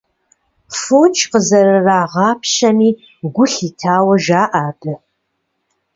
Фоч 0.79 1.15
къызэрырагъэпщами 1.31 2.89
гу 3.33 3.45
лъитауэ 3.51 4.15
жаӏэ 4.23 4.45
абы. 4.65 4.93